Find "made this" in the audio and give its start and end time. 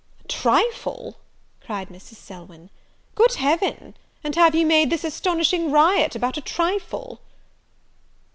4.65-5.03